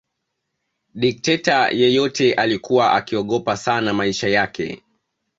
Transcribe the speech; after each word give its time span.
Dikteta 0.95 1.69
yeyote 1.71 2.33
alikuwa 2.33 2.93
akiogopa 2.93 3.57
sana 3.57 3.93
maisha 3.93 4.27
yake 4.29 4.83